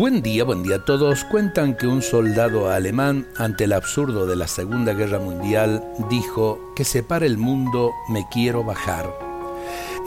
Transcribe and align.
Buen 0.00 0.22
día, 0.22 0.44
buen 0.44 0.62
día 0.62 0.76
a 0.76 0.84
todos. 0.86 1.24
Cuentan 1.24 1.76
que 1.76 1.86
un 1.86 2.00
soldado 2.00 2.70
alemán, 2.70 3.26
ante 3.36 3.64
el 3.64 3.74
absurdo 3.74 4.26
de 4.26 4.34
la 4.34 4.48
Segunda 4.48 4.94
Guerra 4.94 5.18
Mundial, 5.18 5.84
dijo 6.08 6.72
que 6.74 6.86
se 6.86 7.02
para 7.02 7.26
el 7.26 7.36
mundo, 7.36 7.92
me 8.08 8.26
quiero 8.32 8.64
bajar. 8.64 9.14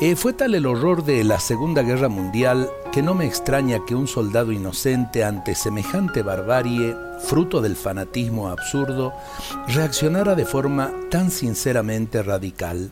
Eh, 0.01 0.15
fue 0.15 0.33
tal 0.33 0.55
el 0.55 0.65
horror 0.65 1.05
de 1.05 1.23
la 1.23 1.39
Segunda 1.39 1.83
Guerra 1.83 2.09
Mundial 2.09 2.71
que 2.91 3.03
no 3.03 3.13
me 3.13 3.27
extraña 3.27 3.85
que 3.85 3.93
un 3.93 4.07
soldado 4.07 4.51
inocente 4.51 5.23
ante 5.23 5.53
semejante 5.53 6.23
barbarie, 6.23 6.95
fruto 7.19 7.61
del 7.61 7.75
fanatismo 7.75 8.47
absurdo, 8.47 9.13
reaccionara 9.67 10.33
de 10.33 10.45
forma 10.45 10.91
tan 11.11 11.29
sinceramente 11.29 12.23
radical. 12.23 12.89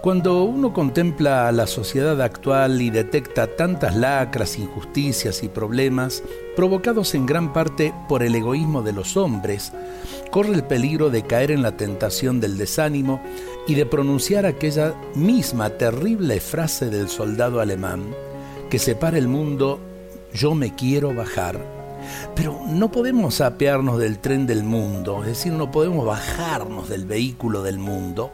Cuando 0.00 0.42
uno 0.44 0.72
contempla 0.72 1.48
a 1.48 1.52
la 1.52 1.66
sociedad 1.66 2.20
actual 2.20 2.82
y 2.82 2.90
detecta 2.90 3.46
tantas 3.46 3.96
lacras, 3.96 4.58
injusticias 4.58 5.42
y 5.42 5.48
problemas, 5.48 6.22
provocados 6.56 7.14
en 7.14 7.26
gran 7.26 7.52
parte 7.52 7.94
por 8.08 8.22
el 8.22 8.34
egoísmo 8.34 8.82
de 8.82 8.92
los 8.92 9.16
hombres, 9.16 9.72
corre 10.30 10.54
el 10.54 10.64
peligro 10.64 11.10
de 11.10 11.22
caer 11.22 11.50
en 11.50 11.62
la 11.62 11.76
tentación 11.76 12.40
del 12.40 12.58
desánimo 12.58 13.20
y 13.66 13.74
de 13.74 13.86
pronunciar 13.86 14.46
aquella 14.46 14.94
misma 15.14 15.70
terrible 15.70 16.40
frase 16.40 16.90
del 16.90 17.08
soldado 17.08 17.60
alemán, 17.60 18.14
que 18.70 18.78
separa 18.78 19.18
el 19.18 19.28
mundo, 19.28 19.78
yo 20.34 20.54
me 20.54 20.74
quiero 20.74 21.14
bajar 21.14 21.81
pero 22.34 22.60
no 22.66 22.90
podemos 22.90 23.40
apearnos 23.40 23.98
del 23.98 24.18
tren 24.18 24.46
del 24.46 24.64
mundo, 24.64 25.20
es 25.22 25.28
decir, 25.28 25.52
no 25.52 25.70
podemos 25.70 26.06
bajarnos 26.06 26.88
del 26.88 27.06
vehículo 27.06 27.62
del 27.62 27.78
mundo. 27.78 28.30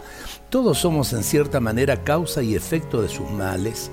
Todos 0.51 0.79
somos 0.79 1.13
en 1.13 1.23
cierta 1.23 1.61
manera 1.61 2.05
causa 2.05 2.43
y 2.43 2.55
efecto 2.55 3.03
de 3.03 3.09
sus 3.09 3.31
males 3.31 3.91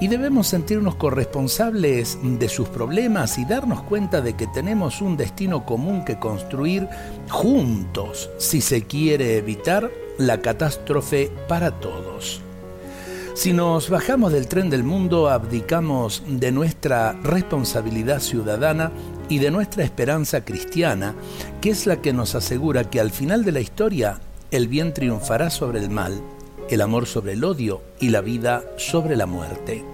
y 0.00 0.08
debemos 0.08 0.48
sentirnos 0.48 0.94
corresponsables 0.94 2.18
de 2.22 2.48
sus 2.48 2.68
problemas 2.68 3.36
y 3.38 3.44
darnos 3.44 3.82
cuenta 3.82 4.22
de 4.22 4.34
que 4.34 4.46
tenemos 4.46 5.02
un 5.02 5.16
destino 5.16 5.66
común 5.66 6.04
que 6.04 6.18
construir 6.18 6.88
juntos 7.28 8.30
si 8.38 8.60
se 8.62 8.84
quiere 8.84 9.36
evitar 9.36 9.90
la 10.18 10.40
catástrofe 10.40 11.30
para 11.46 11.78
todos. 11.78 12.42
Si 13.38 13.52
nos 13.52 13.88
bajamos 13.88 14.32
del 14.32 14.48
tren 14.48 14.68
del 14.68 14.82
mundo, 14.82 15.28
abdicamos 15.28 16.24
de 16.26 16.50
nuestra 16.50 17.12
responsabilidad 17.22 18.18
ciudadana 18.18 18.90
y 19.28 19.38
de 19.38 19.52
nuestra 19.52 19.84
esperanza 19.84 20.44
cristiana, 20.44 21.14
que 21.60 21.70
es 21.70 21.86
la 21.86 22.02
que 22.02 22.12
nos 22.12 22.34
asegura 22.34 22.90
que 22.90 22.98
al 22.98 23.12
final 23.12 23.44
de 23.44 23.52
la 23.52 23.60
historia 23.60 24.18
el 24.50 24.66
bien 24.66 24.92
triunfará 24.92 25.50
sobre 25.50 25.78
el 25.78 25.88
mal, 25.88 26.20
el 26.68 26.80
amor 26.80 27.06
sobre 27.06 27.34
el 27.34 27.44
odio 27.44 27.80
y 28.00 28.08
la 28.08 28.22
vida 28.22 28.64
sobre 28.76 29.14
la 29.14 29.26
muerte. 29.26 29.84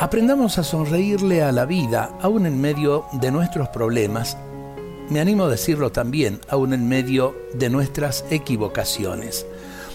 Aprendamos 0.00 0.58
a 0.58 0.64
sonreírle 0.64 1.44
a 1.44 1.52
la 1.52 1.64
vida, 1.64 2.10
aún 2.20 2.46
en 2.46 2.60
medio 2.60 3.04
de 3.12 3.30
nuestros 3.30 3.68
problemas, 3.68 4.36
me 5.10 5.20
animo 5.20 5.44
a 5.44 5.48
decirlo 5.48 5.92
también, 5.92 6.40
aún 6.48 6.72
en 6.72 6.88
medio 6.88 7.36
de 7.54 7.70
nuestras 7.70 8.24
equivocaciones. 8.30 9.46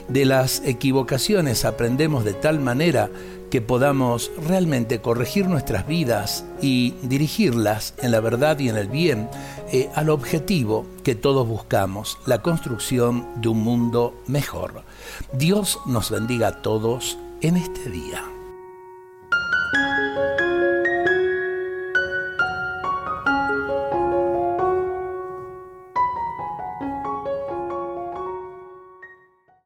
De 0.09 0.25
las 0.25 0.61
equivocaciones 0.65 1.65
aprendemos 1.65 2.23
de 2.25 2.33
tal 2.33 2.59
manera 2.59 3.09
que 3.49 3.61
podamos 3.61 4.31
realmente 4.47 4.99
corregir 4.99 5.47
nuestras 5.47 5.87
vidas 5.87 6.43
y 6.61 6.95
dirigirlas 7.03 7.93
en 8.01 8.11
la 8.11 8.19
verdad 8.19 8.57
y 8.59 8.69
en 8.69 8.77
el 8.77 8.87
bien 8.87 9.29
eh, 9.71 9.89
al 9.95 10.09
objetivo 10.09 10.85
que 11.03 11.15
todos 11.15 11.47
buscamos, 11.47 12.17
la 12.25 12.41
construcción 12.41 13.27
de 13.41 13.49
un 13.49 13.59
mundo 13.61 14.19
mejor. 14.27 14.83
Dios 15.33 15.79
nos 15.85 16.09
bendiga 16.09 16.47
a 16.47 16.61
todos 16.61 17.17
en 17.41 17.57
este 17.57 17.89
día. 17.89 18.23